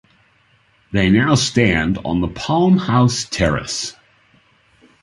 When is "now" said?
1.11-1.35